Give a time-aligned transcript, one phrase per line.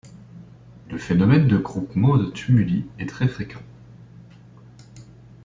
[0.89, 3.61] Le phénomène de groupement de tumuli est très fréquent.